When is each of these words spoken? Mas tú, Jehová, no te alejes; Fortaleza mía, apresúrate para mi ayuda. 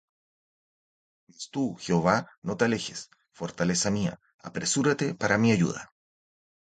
Mas 1.27 1.43
tú, 1.57 1.65
Jehová, 1.87 2.15
no 2.41 2.55
te 2.57 2.65
alejes; 2.65 3.11
Fortaleza 3.31 3.91
mía, 3.91 4.19
apresúrate 4.39 5.13
para 5.13 5.37
mi 5.37 5.51
ayuda. 5.51 5.93